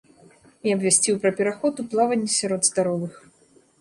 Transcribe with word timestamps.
І 0.69 0.73
абвясціў 0.77 1.19
пра 1.25 1.31
пераход 1.39 1.73
у 1.83 1.87
плаванне 1.91 2.31
сярод 2.39 2.61
здаровых. 2.71 3.13